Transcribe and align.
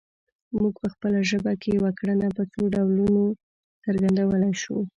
موږ 0.59 0.73
په 0.81 0.87
خپله 0.93 1.19
ژبه 1.29 1.53
کې 1.61 1.69
یوه 1.77 1.91
کړنه 1.99 2.27
په 2.37 2.43
څو 2.51 2.61
ډولونو 2.73 3.23
څرګندولی 3.83 4.53
شو 4.61 4.77